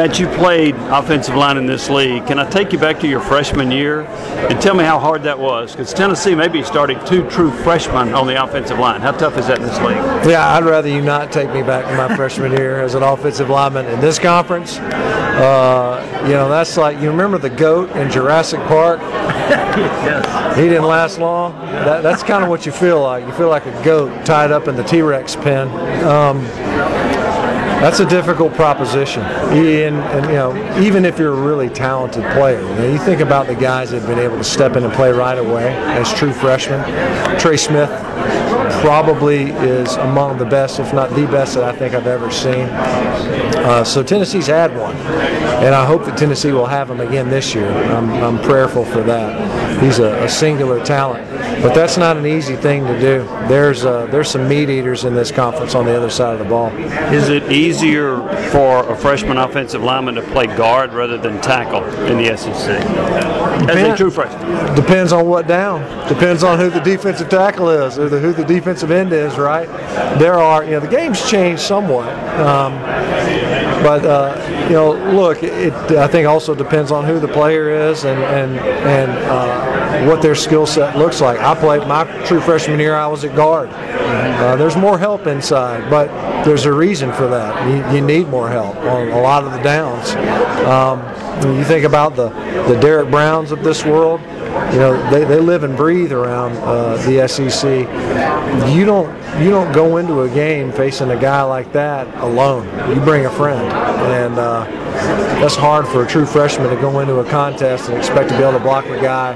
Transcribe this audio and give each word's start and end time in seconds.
Matt, 0.00 0.18
you 0.18 0.28
played 0.28 0.74
offensive 0.76 1.34
line 1.34 1.58
in 1.58 1.66
this 1.66 1.90
league. 1.90 2.26
Can 2.26 2.38
I 2.38 2.48
take 2.48 2.72
you 2.72 2.78
back 2.78 2.98
to 3.00 3.06
your 3.06 3.20
freshman 3.20 3.70
year 3.70 4.06
and 4.48 4.58
tell 4.58 4.74
me 4.74 4.82
how 4.82 4.98
hard 4.98 5.24
that 5.24 5.38
was? 5.38 5.72
Because 5.72 5.92
Tennessee 5.92 6.34
may 6.34 6.48
be 6.48 6.62
starting 6.62 6.98
two 7.04 7.28
true 7.28 7.50
freshmen 7.50 8.14
on 8.14 8.26
the 8.26 8.42
offensive 8.42 8.78
line. 8.78 9.02
How 9.02 9.12
tough 9.12 9.36
is 9.36 9.48
that 9.48 9.58
in 9.58 9.64
this 9.64 9.76
league? 9.80 9.98
Yeah, 10.26 10.54
I'd 10.54 10.64
rather 10.64 10.88
you 10.88 11.02
not 11.02 11.30
take 11.30 11.52
me 11.52 11.60
back 11.60 11.84
to 11.84 11.94
my 11.98 12.16
freshman 12.16 12.52
year 12.52 12.80
as 12.80 12.94
an 12.94 13.02
offensive 13.02 13.50
lineman 13.50 13.84
in 13.88 14.00
this 14.00 14.18
conference. 14.18 14.78
Uh, 14.78 16.22
you 16.24 16.32
know, 16.32 16.48
that's 16.48 16.78
like 16.78 16.98
you 16.98 17.10
remember 17.10 17.36
the 17.36 17.50
goat 17.50 17.90
in 17.90 18.10
Jurassic 18.10 18.60
Park. 18.60 19.00
yes. 19.00 20.56
He 20.56 20.62
didn't 20.62 20.86
last 20.86 21.18
long. 21.18 21.52
That, 21.60 22.02
that's 22.02 22.22
kind 22.22 22.42
of 22.42 22.48
what 22.48 22.64
you 22.64 22.72
feel 22.72 23.02
like. 23.02 23.26
You 23.26 23.32
feel 23.32 23.50
like 23.50 23.66
a 23.66 23.84
goat 23.84 24.24
tied 24.24 24.50
up 24.50 24.66
in 24.66 24.76
the 24.76 24.82
T-Rex 24.82 25.36
pen. 25.36 25.68
Um, 26.06 26.46
that's 27.80 28.00
a 28.00 28.06
difficult 28.06 28.52
proposition. 28.54 29.22
And, 29.22 29.96
and, 29.96 30.26
you 30.26 30.32
know, 30.32 30.80
even 30.80 31.04
if 31.04 31.18
you're 31.18 31.32
a 31.32 31.40
really 31.40 31.70
talented 31.70 32.22
player, 32.32 32.60
you, 32.60 32.74
know, 32.74 32.92
you 32.92 32.98
think 32.98 33.20
about 33.20 33.46
the 33.46 33.54
guys 33.54 33.90
that 33.90 34.00
have 34.00 34.08
been 34.08 34.18
able 34.18 34.36
to 34.36 34.44
step 34.44 34.76
in 34.76 34.84
and 34.84 34.92
play 34.92 35.10
right 35.12 35.38
away 35.38 35.74
as 35.74 36.12
true 36.12 36.32
freshmen. 36.32 36.80
Trey 37.38 37.56
Smith 37.56 37.90
probably 38.80 39.50
is 39.50 39.96
among 39.96 40.38
the 40.38 40.44
best, 40.44 40.80
if 40.80 40.92
not 40.92 41.10
the 41.10 41.26
best, 41.26 41.54
that 41.54 41.64
I 41.64 41.76
think 41.76 41.94
I've 41.94 42.06
ever 42.06 42.30
seen. 42.30 42.68
Uh, 43.60 43.84
so 43.84 44.02
Tennessee's 44.02 44.46
had 44.46 44.76
one, 44.76 44.96
and 44.96 45.74
I 45.74 45.84
hope 45.84 46.04
that 46.06 46.16
Tennessee 46.16 46.52
will 46.52 46.66
have 46.66 46.90
him 46.90 47.00
again 47.00 47.28
this 47.28 47.54
year. 47.54 47.70
I'm, 47.70 48.10
I'm 48.10 48.42
prayerful 48.42 48.84
for 48.84 49.02
that. 49.02 49.82
He's 49.82 49.98
a, 49.98 50.24
a, 50.24 50.28
singular 50.28 50.84
talent, 50.84 51.28
but 51.62 51.74
that's 51.74 51.96
not 51.96 52.16
an 52.16 52.26
easy 52.26 52.56
thing 52.56 52.86
to 52.86 52.98
do. 53.00 53.24
There's 53.48 53.84
uh, 53.84 54.06
there's 54.06 54.30
some 54.30 54.48
meat 54.48 54.68
eaters 54.68 55.04
in 55.04 55.14
this 55.14 55.30
conference 55.30 55.74
on 55.74 55.84
the 55.84 55.96
other 55.96 56.10
side 56.10 56.34
of 56.34 56.38
the 56.38 56.44
ball. 56.44 56.68
Is 57.12 57.28
it 57.28 57.50
easier 57.50 58.18
for 58.50 58.88
a 58.90 58.96
freshman 58.96 59.38
offensive 59.38 59.82
lineman 59.82 60.14
to 60.16 60.22
play 60.22 60.46
guard 60.46 60.92
rather 60.92 61.16
than 61.18 61.40
tackle 61.40 61.84
in 62.06 62.18
the 62.18 62.36
SEC? 62.36 62.80
Depend, 63.60 63.78
As 63.78 63.94
a 63.94 63.96
true 63.96 64.10
freshman. 64.10 64.74
Depends 64.74 65.12
on 65.12 65.26
what 65.26 65.46
down. 65.46 65.80
Depends 66.08 66.42
on 66.42 66.58
who 66.58 66.70
the 66.70 66.80
defensive 66.80 67.28
tackle 67.28 67.68
is 67.68 67.98
or 67.98 68.08
the, 68.08 68.18
who 68.18 68.32
the 68.32 68.44
defensive 68.44 68.59
end 68.66 69.12
is. 69.12 69.38
Right? 69.38 69.68
There 70.18 70.34
are 70.34 70.64
you 70.64 70.72
know 70.72 70.80
the 70.80 70.88
game's 70.88 71.28
changed 71.28 71.62
somewhat. 71.62 72.08
Um, 72.38 72.78
but 73.82 74.04
uh, 74.04 74.66
you 74.68 74.74
know, 74.74 74.92
look, 74.92 75.42
it, 75.42 75.72
I 75.92 76.06
think 76.06 76.26
also 76.26 76.54
depends 76.54 76.92
on 76.92 77.04
who 77.04 77.18
the 77.18 77.28
player 77.28 77.70
is 77.70 78.04
and 78.04 78.22
and 78.22 78.58
and 78.58 79.10
uh, 79.10 80.06
what 80.06 80.22
their 80.22 80.34
skill 80.34 80.66
set 80.66 80.96
looks 80.96 81.20
like. 81.20 81.38
I 81.40 81.54
played 81.54 81.86
my 81.86 82.04
true 82.26 82.40
freshman 82.40 82.78
year. 82.78 82.94
I 82.94 83.06
was 83.06 83.24
at 83.24 83.34
guard. 83.34 83.70
Uh, 83.70 84.56
there's 84.56 84.76
more 84.76 84.98
help 84.98 85.26
inside, 85.26 85.88
but 85.90 86.08
there's 86.44 86.64
a 86.64 86.72
reason 86.72 87.12
for 87.12 87.26
that. 87.28 87.92
You, 87.92 87.96
you 87.96 88.06
need 88.06 88.28
more 88.28 88.48
help 88.48 88.76
on 88.76 89.08
a 89.08 89.20
lot 89.20 89.44
of 89.44 89.52
the 89.52 89.62
downs. 89.62 90.10
Um, 90.66 91.00
you 91.56 91.64
think 91.64 91.84
about 91.84 92.16
the 92.16 92.28
the 92.68 92.78
Derrick 92.80 93.10
Browns 93.10 93.50
of 93.50 93.64
this 93.64 93.84
world 93.84 94.20
you 94.72 94.78
know 94.78 95.10
they, 95.10 95.24
they 95.24 95.40
live 95.40 95.64
and 95.64 95.76
breathe 95.76 96.12
around 96.12 96.56
uh, 96.58 96.96
the 97.06 97.26
SEC. 97.26 97.88
You 98.74 98.84
don't 98.84 99.10
you 99.42 99.50
don't 99.50 99.72
go 99.72 99.96
into 99.96 100.22
a 100.22 100.28
game 100.28 100.72
facing 100.72 101.10
a 101.10 101.20
guy 101.20 101.42
like 101.42 101.72
that 101.72 102.06
alone. 102.22 102.66
You 102.94 103.00
bring 103.00 103.26
a 103.26 103.30
friend, 103.30 103.60
and 103.62 104.38
uh, 104.38 104.64
that's 105.40 105.56
hard 105.56 105.86
for 105.88 106.04
a 106.04 106.06
true 106.06 106.26
freshman 106.26 106.68
to 106.70 106.80
go 106.80 107.00
into 107.00 107.18
a 107.20 107.24
contest 107.28 107.88
and 107.88 107.98
expect 107.98 108.30
to 108.30 108.36
be 108.36 108.42
able 108.42 108.58
to 108.58 108.60
block 108.60 108.84
a 108.86 109.00
guy 109.00 109.34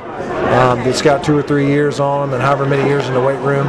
um, 0.54 0.78
that's 0.84 1.02
got 1.02 1.24
two 1.24 1.36
or 1.36 1.42
three 1.42 1.66
years 1.66 2.00
on 2.00 2.28
him 2.28 2.34
and 2.34 2.42
however 2.42 2.66
many 2.66 2.88
years 2.88 3.08
in 3.08 3.14
the 3.14 3.20
weight 3.20 3.40
room. 3.40 3.66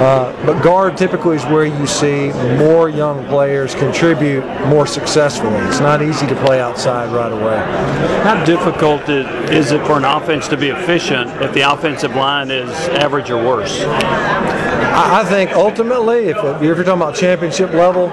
Uh, 0.00 0.32
but 0.46 0.62
guard 0.62 0.96
typically 0.96 1.36
is 1.36 1.44
where 1.44 1.66
you 1.66 1.86
see 1.86 2.32
more 2.56 2.88
young 2.88 3.22
players 3.26 3.74
contribute 3.74 4.42
more 4.66 4.86
successfully. 4.86 5.54
It's 5.66 5.80
not 5.80 6.00
easy 6.00 6.26
to 6.26 6.34
play 6.36 6.58
outside 6.58 7.12
right 7.12 7.30
away. 7.30 7.58
How 8.24 8.42
difficult 8.46 9.06
is 9.10 9.72
it 9.72 9.86
for 9.86 9.98
an 9.98 10.06
offense 10.06 10.48
to 10.48 10.56
be 10.56 10.68
efficient 10.68 11.30
if 11.42 11.52
the 11.52 11.70
offensive 11.70 12.16
line 12.16 12.50
is 12.50 12.70
average 12.88 13.30
or 13.30 13.44
worse? 13.44 13.78
I 14.92 15.24
think 15.24 15.52
ultimately, 15.52 16.26
if, 16.26 16.36
if 16.36 16.62
you're 16.62 16.74
talking 16.74 16.92
about 16.92 17.14
championship 17.14 17.72
level 17.72 18.08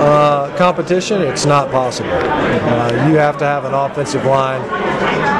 uh, 0.00 0.54
competition, 0.56 1.22
it's 1.22 1.46
not 1.46 1.70
possible. 1.70 2.10
Uh, 2.10 3.08
you 3.08 3.16
have 3.16 3.38
to 3.38 3.44
have 3.44 3.64
an 3.64 3.74
offensive 3.74 4.24
line 4.24 4.60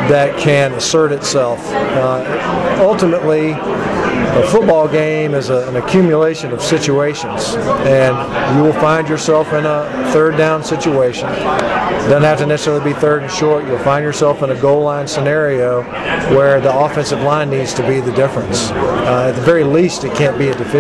that 0.09 0.39
can 0.39 0.73
assert 0.73 1.13
itself. 1.13 1.61
Uh, 1.69 2.79
ultimately, 2.81 3.51
a 3.51 4.47
football 4.49 4.87
game 4.87 5.35
is 5.35 5.51
a, 5.51 5.69
an 5.69 5.77
accumulation 5.77 6.53
of 6.53 6.63
situations, 6.63 7.55
and 7.57 8.57
you 8.57 8.63
will 8.63 8.73
find 8.75 9.09
yourself 9.09 9.53
in 9.53 9.67
a 9.67 10.11
third 10.13 10.37
down 10.37 10.63
situation. 10.63 11.29
Doesn't 11.29 12.23
have 12.23 12.39
to 12.39 12.47
necessarily 12.47 12.85
be 12.85 12.99
third 12.99 13.23
and 13.23 13.31
short. 13.31 13.67
You'll 13.67 13.79
find 13.81 14.05
yourself 14.05 14.43
in 14.43 14.51
a 14.51 14.61
goal 14.61 14.83
line 14.83 15.07
scenario 15.07 15.83
where 16.35 16.61
the 16.61 16.75
offensive 16.75 17.21
line 17.21 17.51
needs 17.51 17.75
to 17.75 17.87
be 17.87 18.01
the 18.01 18.13
difference. 18.13 18.71
Uh, 18.71 19.29
at 19.29 19.33
the 19.35 19.43
very 19.43 19.65
least, 19.65 20.05
it 20.05 20.15
can't 20.15 20.39
be 20.39 20.49
a 20.49 20.55
deficiency. 20.55 20.78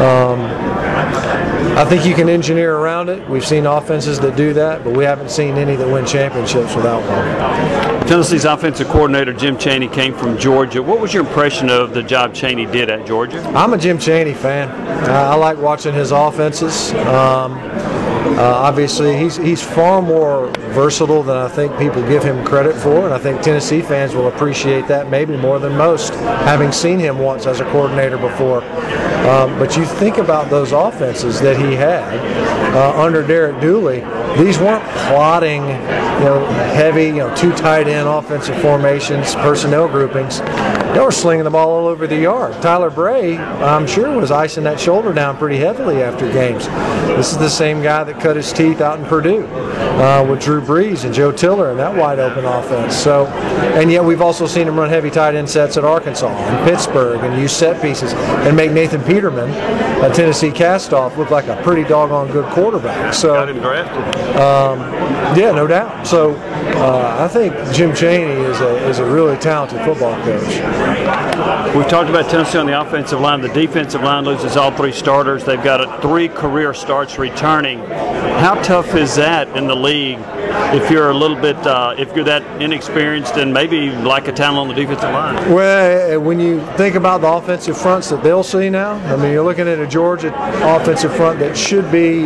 Um, 0.00 0.40
I 1.76 1.84
think 1.84 2.04
you 2.04 2.14
can 2.14 2.28
engineer 2.28 2.76
around 2.76 3.08
it. 3.08 3.26
We've 3.28 3.46
seen 3.46 3.64
offenses 3.66 4.18
that 4.20 4.36
do 4.36 4.52
that, 4.54 4.84
but 4.84 4.94
we 4.96 5.04
haven't 5.04 5.30
seen 5.30 5.56
any 5.56 5.76
that 5.76 5.88
win 5.88 6.04
championships 6.04 6.74
without 6.74 7.00
one. 7.02 8.06
Tennessee's 8.06 8.44
offensive 8.44 8.88
coordinator 8.88 9.32
Jim 9.32 9.56
Chaney 9.56 9.88
came 9.88 10.14
from 10.14 10.36
Georgia. 10.36 10.82
What 10.82 11.00
was 11.00 11.14
your 11.14 11.24
impression 11.24 11.70
of 11.70 11.94
the 11.94 12.02
job 12.02 12.34
Chaney 12.34 12.66
did 12.66 12.90
at 12.90 13.06
Georgia? 13.06 13.40
I'm 13.54 13.72
a 13.72 13.78
Jim 13.78 13.98
Chaney 13.98 14.34
fan. 14.34 14.68
I 15.08 15.34
like 15.36 15.58
watching 15.58 15.94
his 15.94 16.10
offenses. 16.10 16.92
Um, 16.92 17.54
uh, 18.20 18.42
obviously, 18.42 19.16
he's 19.16 19.36
he's 19.36 19.62
far 19.62 20.00
more 20.02 20.48
versatile 20.72 21.22
than 21.22 21.36
I 21.36 21.48
think 21.48 21.76
people 21.78 22.06
give 22.06 22.22
him 22.22 22.44
credit 22.44 22.74
for, 22.74 23.04
and 23.04 23.14
I 23.14 23.18
think 23.18 23.42
Tennessee 23.42 23.82
fans 23.82 24.14
will 24.14 24.28
appreciate 24.28 24.86
that 24.88 25.10
maybe 25.10 25.36
more 25.36 25.58
than 25.58 25.76
most, 25.76 26.14
having 26.14 26.70
seen 26.72 26.98
him 26.98 27.18
once 27.18 27.46
as 27.46 27.60
a 27.60 27.64
coordinator 27.64 28.18
before. 28.18 28.62
Um, 29.28 29.58
but 29.58 29.76
you 29.76 29.84
think 29.84 30.18
about 30.18 30.50
those 30.50 30.72
offenses 30.72 31.40
that 31.40 31.58
he 31.58 31.74
had 31.74 32.18
uh, 32.74 33.00
under 33.00 33.26
Derek 33.26 33.60
Dooley; 33.60 34.00
these 34.36 34.58
weren't 34.58 34.84
plotting, 35.08 35.62
you 35.62 36.26
know, 36.26 36.46
heavy, 36.74 37.06
you 37.06 37.16
know, 37.16 37.34
two 37.34 37.52
tight 37.52 37.88
end 37.88 38.08
offensive 38.08 38.60
formations, 38.60 39.34
personnel 39.34 39.88
groupings. 39.88 40.40
They 40.94 41.00
were 41.00 41.12
slinging 41.12 41.44
the 41.44 41.50
ball 41.50 41.70
all 41.70 41.86
over 41.86 42.06
the 42.06 42.16
yard. 42.16 42.60
Tyler 42.62 42.90
Bray, 42.90 43.36
I'm 43.38 43.86
sure, 43.86 44.18
was 44.18 44.30
icing 44.30 44.64
that 44.64 44.80
shoulder 44.80 45.12
down 45.12 45.36
pretty 45.36 45.56
heavily 45.56 46.02
after 46.02 46.30
games. 46.32 46.66
This 47.16 47.30
is 47.30 47.38
the 47.38 47.48
same 47.48 47.80
guy 47.80 48.02
that 48.02 48.20
cut 48.20 48.34
his 48.34 48.52
teeth 48.52 48.80
out 48.80 48.98
in 48.98 49.04
Purdue 49.06 49.46
uh, 49.46 50.26
with 50.28 50.40
Drew 50.40 50.60
Brees 50.60 51.04
and 51.04 51.14
Joe 51.14 51.30
Tiller 51.30 51.70
and 51.70 51.78
that 51.78 51.94
wide 51.94 52.18
open 52.18 52.44
offense. 52.44 52.96
So, 52.96 53.26
and 53.26 53.90
yet 53.90 54.04
we've 54.04 54.20
also 54.20 54.46
seen 54.46 54.66
him 54.66 54.78
run 54.78 54.88
heavy 54.88 55.10
tight 55.10 55.34
end 55.34 55.48
sets 55.48 55.76
at 55.76 55.84
Arkansas 55.84 56.28
and 56.28 56.68
Pittsburgh 56.68 57.20
and 57.20 57.40
use 57.40 57.52
set 57.52 57.80
pieces 57.80 58.12
and 58.12 58.56
make 58.56 58.72
Nathan 58.72 59.02
Peterman, 59.04 59.50
a 60.02 60.12
Tennessee 60.12 60.50
castoff, 60.50 61.16
look 61.16 61.30
like 61.30 61.46
a 61.46 61.62
pretty 61.62 61.84
doggone 61.84 62.32
good 62.32 62.46
quarterback. 62.52 63.14
So, 63.14 63.34
got 63.34 63.48
him 63.48 63.60
drafted. 63.60 64.36
Um, 64.36 64.80
yeah, 65.36 65.52
no 65.52 65.66
doubt. 65.66 66.06
So, 66.06 66.34
uh, 66.34 67.16
I 67.20 67.28
think 67.28 67.54
Jim 67.72 67.94
Chaney 67.94 68.32
is 68.32 68.60
a 68.60 68.88
is 68.88 68.98
a 68.98 69.04
really 69.04 69.36
talented 69.36 69.84
football 69.84 70.14
coach. 70.24 70.79
We've 71.76 71.88
talked 71.88 72.10
about 72.10 72.28
Tennessee 72.28 72.58
on 72.58 72.66
the 72.66 72.80
offensive 72.80 73.20
line. 73.20 73.40
The 73.40 73.48
defensive 73.48 74.02
line 74.02 74.24
loses 74.24 74.56
all 74.56 74.72
three 74.72 74.92
starters. 74.92 75.44
They've 75.44 75.62
got 75.62 76.02
three 76.02 76.28
career 76.28 76.74
starts 76.74 77.18
returning. 77.18 77.78
How 77.78 78.60
tough 78.62 78.94
is 78.94 79.14
that 79.16 79.56
in 79.56 79.66
the 79.66 79.76
league 79.76 80.18
if 80.74 80.90
you're 80.90 81.10
a 81.10 81.14
little 81.14 81.36
bit, 81.36 81.56
uh, 81.66 81.94
if 81.98 82.14
you're 82.14 82.24
that 82.24 82.42
inexperienced 82.60 83.36
and 83.36 83.52
maybe 83.52 83.90
like 83.90 84.28
a 84.28 84.32
talent 84.32 84.58
on 84.58 84.68
the 84.68 84.74
defensive 84.74 85.10
line? 85.10 85.52
Well, 85.52 86.20
when 86.20 86.40
you 86.40 86.60
think 86.76 86.96
about 86.96 87.20
the 87.20 87.28
offensive 87.32 87.78
fronts 87.78 88.10
that 88.10 88.22
they'll 88.22 88.42
see 88.42 88.68
now, 88.68 88.92
I 89.12 89.16
mean, 89.16 89.32
you're 89.32 89.44
looking 89.44 89.68
at 89.68 89.78
a 89.78 89.86
Georgia 89.86 90.34
offensive 90.76 91.14
front 91.14 91.38
that 91.40 91.56
should 91.56 91.90
be 91.92 92.22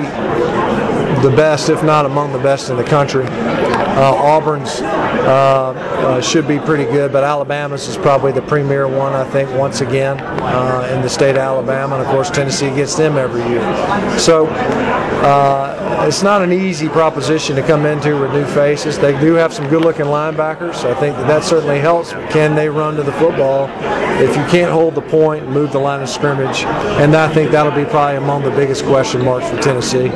the 1.23 1.35
best, 1.35 1.69
if 1.69 1.83
not 1.83 2.07
among 2.07 2.33
the 2.33 2.39
best 2.39 2.71
in 2.71 2.77
the 2.77 2.85
country. 2.85 3.25
Uh, 3.27 4.13
Auburn's 4.13 4.81
uh, 4.81 5.71
uh, 5.71 6.21
should 6.21 6.47
be 6.47 6.59
pretty 6.59 6.85
good, 6.85 7.13
but 7.13 7.25
Alabama's 7.25 7.89
is 7.89 7.97
probably 7.97 8.33
the 8.33 8.43
premier 8.47 8.87
one, 8.87 9.13
I 9.13 9.25
think, 9.25 9.51
once 9.59 9.81
again 9.81 10.19
uh, 10.21 10.91
in 10.93 11.03
the 11.03 11.09
state 11.09 11.31
of 11.31 11.39
Alabama. 11.39 11.97
And 11.97 12.05
of 12.05 12.11
course, 12.11 12.31
Tennessee 12.31 12.71
gets 12.71 12.95
them 12.95 13.17
every 13.17 13.43
year. 13.43 14.19
So 14.19 14.47
uh, 14.47 16.05
it's 16.09 16.23
not 16.23 16.43
an 16.43 16.53
easy 16.53 16.89
proposition 16.89 17.57
to 17.57 17.63
come 17.63 17.87
into 17.87 18.21
with 18.21 18.33
new 18.33 18.47
faces. 18.47 18.99
They 18.99 19.19
do 19.21 19.35
have 19.35 19.53
some 19.53 19.69
good 19.69 19.83
looking 19.83 20.07
linebackers. 20.07 20.77
So 20.77 20.91
I 20.91 20.95
think 20.95 21.17
that, 21.17 21.27
that 21.27 21.45
certainly 21.45 21.81
helps. 21.81 22.13
Can 22.31 22.55
they 22.55 22.69
run 22.69 22.97
to 22.97 23.03
the 23.03 23.13
football? 23.13 23.69
If 24.17 24.37
you 24.37 24.45
can't 24.45 24.71
hold 24.71 24.95
the 24.95 25.03
point 25.03 25.45
and 25.45 25.53
move 25.53 25.73
the 25.73 25.81
line 25.81 26.01
of 26.01 26.09
scrimmage, 26.09 26.63
and 27.01 27.17
I 27.17 27.33
think 27.33 27.51
that'll 27.51 27.73
be 27.73 27.85
probably 27.85 28.17
among 28.17 28.45
the 28.45 28.51
biggest 28.51 28.85
question 28.85 29.25
marks 29.25 29.49
for 29.51 29.61
Tennessee. 29.61 30.09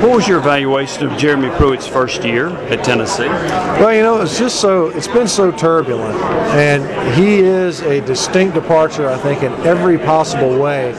What 0.00 0.16
was 0.16 0.28
your 0.28 0.38
evaluation 0.38 1.06
of 1.06 1.18
Jeremy 1.18 1.50
Pruitt's 1.56 1.86
first 1.86 2.24
year 2.24 2.48
at 2.48 2.84
Tennessee? 2.84 3.28
Well, 3.28 3.92
you 3.94 4.02
know, 4.02 4.20
it's 4.22 4.38
just 4.38 4.60
so 4.60 4.88
it's 4.88 5.08
been 5.08 5.28
so 5.28 5.50
turbulent, 5.50 6.18
and 6.54 6.82
he 7.14 7.23
is 7.26 7.80
a 7.82 8.00
distinct 8.02 8.54
departure, 8.54 9.08
I 9.08 9.18
think, 9.18 9.42
in 9.42 9.52
every 9.66 9.98
possible 9.98 10.58
way 10.58 10.92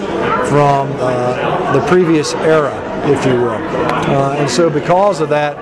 from 0.50 0.92
uh, 0.98 1.74
the 1.74 1.86
previous 1.88 2.34
era 2.36 2.86
if 3.08 3.26
you 3.26 3.34
will. 3.34 3.50
Uh, 3.50 4.36
and 4.38 4.50
so, 4.50 4.70
because 4.70 5.22
of 5.22 5.30
that, 5.30 5.56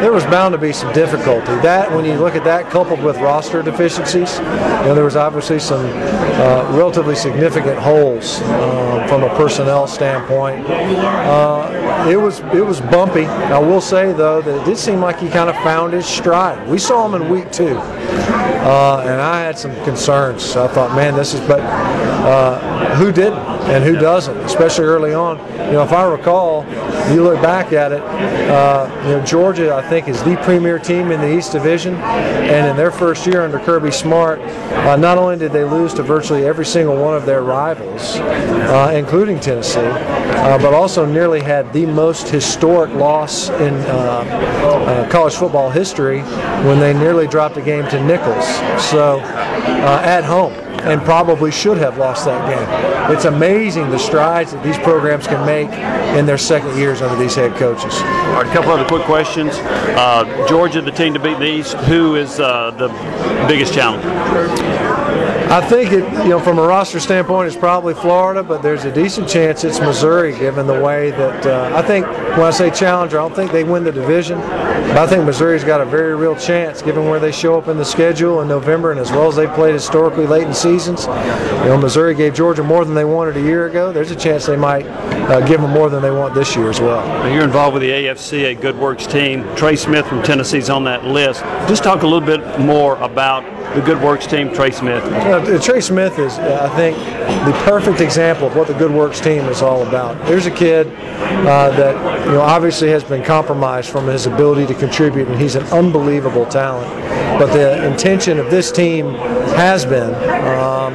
there 0.00 0.12
was 0.12 0.24
bound 0.24 0.52
to 0.52 0.58
be 0.58 0.72
some 0.72 0.92
difficulty. 0.92 1.46
That, 1.56 1.90
when 1.90 2.04
you 2.04 2.14
look 2.14 2.34
at 2.34 2.44
that, 2.44 2.70
coupled 2.70 3.02
with 3.02 3.16
roster 3.18 3.62
deficiencies, 3.62 4.38
you 4.38 4.44
know, 4.44 4.94
there 4.94 5.04
was 5.04 5.16
obviously 5.16 5.58
some 5.58 5.84
uh, 5.84 6.70
relatively 6.72 7.14
significant 7.14 7.78
holes 7.78 8.40
um, 8.42 9.08
from 9.08 9.22
a 9.22 9.28
personnel 9.30 9.86
standpoint. 9.86 10.64
Uh, 10.68 12.06
it 12.08 12.16
was 12.16 12.40
it 12.40 12.64
was 12.64 12.80
bumpy. 12.80 13.24
I 13.24 13.58
will 13.58 13.80
say 13.80 14.12
though 14.12 14.42
that 14.42 14.62
it 14.62 14.64
did 14.64 14.76
seem 14.76 15.00
like 15.00 15.18
he 15.18 15.28
kind 15.28 15.48
of 15.48 15.56
found 15.56 15.92
his 15.92 16.06
stride. 16.06 16.68
We 16.68 16.78
saw 16.78 17.06
him 17.06 17.20
in 17.20 17.30
week 17.30 17.50
two, 17.50 17.76
uh, 18.64 19.00
and 19.00 19.20
I 19.20 19.42
had 19.42 19.58
some 19.58 19.74
concerns. 19.84 20.56
I 20.56 20.66
thought, 20.68 20.96
man, 20.96 21.14
this 21.14 21.34
is 21.34 21.40
but 21.46 21.60
uh, 21.60 22.94
who 22.94 23.12
didn't 23.12 23.38
and 23.68 23.84
who 23.84 23.96
doesn't, 23.96 24.36
especially 24.38 24.84
early 24.84 25.12
on. 25.12 25.38
You 25.66 25.72
know, 25.72 25.82
if 25.82 25.92
I 25.92 26.04
recall, 26.04 26.64
you 27.12 27.22
look 27.22 27.40
back 27.42 27.72
at 27.72 27.92
it, 27.92 28.00
uh, 28.00 28.90
you 29.04 29.10
know, 29.10 29.24
Georgia, 29.24 29.74
I 29.74 29.86
think, 29.88 30.08
is 30.08 30.22
the 30.22 30.36
premier 30.38 30.78
team 30.78 31.10
in 31.10 31.20
the 31.20 31.36
East 31.36 31.52
Division, 31.52 31.94
and 31.94 32.66
in 32.66 32.76
their 32.76 32.90
first 32.90 33.26
year 33.26 33.42
under 33.42 33.58
Kirby 33.58 33.90
Smart, 33.90 34.38
uh, 34.40 34.96
not 34.96 35.18
only 35.18 35.36
did 35.36 35.52
they 35.52 35.64
lose 35.64 35.92
to 35.94 36.02
virtually 36.02 36.46
every 36.46 36.66
single 36.66 36.96
one 36.96 37.14
of 37.14 37.26
their 37.26 37.42
rivals, 37.42 38.16
uh, 38.16 38.92
including 38.94 39.40
Tennessee, 39.40 39.80
uh, 39.80 40.58
but 40.58 40.72
also 40.72 41.04
nearly 41.04 41.40
had 41.40 41.70
the 41.72 41.86
most 41.86 42.28
historic 42.28 42.92
loss 42.94 43.48
in 43.50 43.74
college 45.10 45.34
football 45.34 45.70
history 45.70 46.20
when 46.66 46.80
they 46.80 46.94
nearly 46.94 47.26
dropped 47.26 47.56
a 47.56 47.62
game 47.62 47.86
to 47.88 48.02
Nicholls. 48.04 48.53
So, 48.80 49.20
uh, 49.20 50.02
at 50.04 50.24
home 50.24 50.52
and 50.84 51.00
probably 51.02 51.50
should 51.50 51.78
have 51.78 51.96
lost 51.96 52.26
that 52.26 52.40
game. 52.48 53.14
It's 53.14 53.24
amazing 53.24 53.90
the 53.90 53.98
strides 53.98 54.52
that 54.52 54.62
these 54.62 54.76
programs 54.78 55.26
can 55.26 55.44
make 55.46 55.70
in 56.18 56.26
their 56.26 56.38
second 56.38 56.76
years 56.78 57.00
under 57.00 57.16
these 57.16 57.34
head 57.34 57.54
coaches. 57.56 57.94
All 57.94 58.34
right, 58.34 58.46
a 58.46 58.52
couple 58.52 58.70
other 58.70 58.84
quick 58.84 59.02
questions. 59.02 59.54
Uh, 59.56 60.46
Georgia, 60.46 60.82
the 60.82 60.90
team 60.90 61.14
to 61.14 61.20
beat 61.20 61.38
the 61.38 61.46
East. 61.46 61.74
Who 61.74 62.16
is 62.16 62.38
uh, 62.38 62.70
the 62.72 62.88
biggest 63.48 63.72
challenge? 63.72 64.04
I 65.50 65.60
think 65.60 65.92
it, 65.92 66.02
you 66.24 66.30
know, 66.30 66.40
from 66.40 66.58
a 66.58 66.62
roster 66.62 66.98
standpoint, 66.98 67.46
it's 67.46 67.56
probably 67.56 67.94
Florida, 67.94 68.42
but 68.42 68.62
there's 68.62 68.84
a 68.84 68.92
decent 68.92 69.28
chance 69.28 69.62
it's 69.62 69.78
Missouri, 69.78 70.36
given 70.36 70.66
the 70.66 70.80
way 70.80 71.10
that 71.12 71.46
uh, 71.46 71.76
I 71.76 71.82
think 71.82 72.06
when 72.06 72.40
I 72.40 72.50
say 72.50 72.70
challenger, 72.70 73.20
I 73.20 73.22
don't 73.22 73.36
think 73.36 73.52
they 73.52 73.62
win 73.62 73.84
the 73.84 73.92
division, 73.92 74.38
but 74.40 74.96
I 74.96 75.06
think 75.06 75.24
Missouri's 75.24 75.62
got 75.62 75.80
a 75.80 75.84
very 75.84 76.16
real 76.16 76.34
chance, 76.34 76.82
given 76.82 77.08
where 77.08 77.20
they 77.20 77.30
show 77.30 77.56
up 77.56 77.68
in 77.68 77.76
the 77.76 77.84
schedule 77.84 78.40
in 78.40 78.48
November 78.48 78.90
and 78.90 78.98
as 78.98 79.12
well 79.12 79.28
as 79.28 79.36
they 79.36 79.46
played 79.46 79.74
historically 79.74 80.26
late 80.26 80.44
in 80.44 80.54
seasons. 80.54 81.06
You 81.06 81.70
know, 81.70 81.78
Missouri 81.78 82.14
gave 82.14 82.34
Georgia 82.34 82.64
more 82.64 82.84
than 82.84 82.94
they 82.94 83.04
wanted 83.04 83.36
a 83.36 83.42
year 83.42 83.66
ago. 83.66 83.92
There's 83.92 84.10
a 84.10 84.16
chance 84.16 84.46
they 84.46 84.56
might 84.56 84.86
uh, 84.86 85.40
give 85.46 85.60
them 85.60 85.70
more 85.70 85.88
than 85.88 86.02
they 86.02 86.10
want 86.10 86.34
this 86.34 86.56
year 86.56 86.68
as 86.68 86.80
well. 86.80 87.32
You're 87.32 87.44
involved 87.44 87.74
with 87.74 87.82
the 87.82 87.90
AFCA 87.90 88.60
Good 88.60 88.76
Works 88.76 89.06
team. 89.06 89.44
Trey 89.54 89.76
Smith 89.76 90.06
from 90.06 90.22
Tennessee's 90.22 90.68
on 90.68 90.84
that 90.84 91.04
list. 91.04 91.42
Just 91.68 91.84
talk 91.84 92.02
a 92.02 92.06
little 92.06 92.26
bit 92.26 92.58
more 92.58 92.96
about 92.96 93.44
the 93.74 93.80
Good 93.80 94.00
Works 94.02 94.26
team, 94.26 94.52
Trey 94.52 94.70
Smith. 94.70 95.02
Uh, 95.04 95.60
Trey 95.60 95.80
Smith 95.80 96.18
is, 96.18 96.38
I 96.38 96.68
think, 96.76 96.96
the 96.96 97.52
perfect 97.64 98.00
example 98.00 98.46
of 98.46 98.56
what 98.56 98.68
the 98.68 98.74
Good 98.74 98.90
Works 98.90 99.20
team 99.20 99.44
is 99.46 99.62
all 99.62 99.86
about. 99.86 100.26
There's 100.26 100.46
a 100.46 100.50
kid 100.50 100.86
uh, 100.86 101.70
that, 101.70 102.26
you 102.26 102.32
know, 102.32 102.40
obviously 102.40 102.88
has 102.90 103.02
been 103.02 103.24
compromised 103.24 103.90
from 103.90 104.06
his 104.06 104.26
ability 104.26 104.66
to 104.72 104.74
contribute, 104.74 105.28
and 105.28 105.40
he's 105.40 105.56
an 105.56 105.64
unbelievable 105.66 106.46
talent. 106.46 106.88
But 107.38 107.52
the 107.52 107.84
intention 107.84 108.38
of 108.38 108.50
this 108.50 108.70
team 108.70 109.14
has 109.56 109.84
been 109.84 110.14
um, 110.58 110.94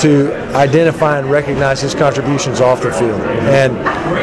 to 0.00 0.32
identify 0.54 1.18
and 1.18 1.30
recognize 1.30 1.80
his 1.80 1.94
contributions 1.94 2.60
off 2.60 2.82
the 2.82 2.92
field. 2.92 3.20
And 3.20 3.76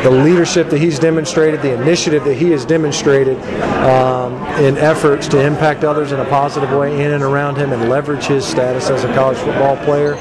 the 0.03 0.09
leadership 0.09 0.69
that 0.69 0.79
he's 0.79 0.99
demonstrated, 0.99 1.61
the 1.61 1.73
initiative 1.73 2.23
that 2.25 2.35
he 2.35 2.51
has 2.51 2.65
demonstrated 2.65 3.37
um, 3.83 4.33
in 4.63 4.77
efforts 4.77 5.27
to 5.29 5.41
impact 5.45 5.83
others 5.83 6.11
in 6.11 6.19
a 6.19 6.25
positive 6.25 6.71
way 6.71 7.03
in 7.03 7.11
and 7.11 7.23
around 7.23 7.55
him 7.55 7.71
and 7.71 7.89
leverage 7.89 8.25
his 8.25 8.45
status 8.45 8.89
as 8.89 9.03
a 9.03 9.13
college 9.13 9.37
football 9.37 9.77
player 9.85 10.15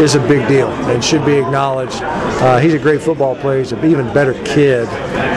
is 0.00 0.14
a 0.14 0.20
big 0.28 0.46
deal 0.48 0.68
and 0.68 1.04
should 1.04 1.24
be 1.24 1.34
acknowledged. 1.34 2.00
Uh, 2.02 2.58
he's 2.58 2.74
a 2.74 2.78
great 2.78 3.00
football 3.00 3.36
player. 3.36 3.58
He's 3.58 3.72
an 3.72 3.84
even 3.84 4.12
better 4.12 4.34
kid. 4.44 4.88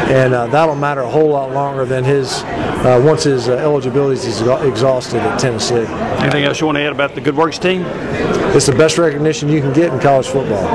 And 0.06 0.34
uh, 0.34 0.48
that'll 0.48 0.76
matter 0.76 1.02
a 1.02 1.10
whole 1.10 1.30
lot 1.30 1.52
longer 1.52 1.84
than 1.84 2.04
his, 2.04 2.44
uh, 2.44 3.02
once 3.04 3.24
his 3.24 3.50
uh, 3.50 3.54
eligibility 3.54 4.20
is 4.20 4.42
exhausted 4.42 5.18
at 5.18 5.40
Tennessee. 5.40 5.86
Anything 6.22 6.44
else 6.44 6.60
you 6.60 6.68
want 6.68 6.78
to 6.78 6.82
add 6.82 6.92
about 6.92 7.16
the 7.16 7.22
Good 7.22 7.36
Works 7.36 7.58
team? 7.58 7.84
It's 8.56 8.68
the 8.68 8.72
best 8.72 8.98
recognition 8.98 9.50
you 9.50 9.60
can 9.60 9.74
get 9.74 9.92
in 9.92 10.00
college 10.00 10.28
football. 10.28 10.66